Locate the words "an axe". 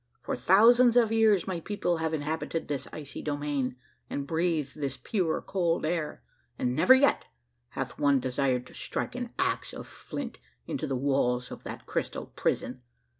9.13-9.73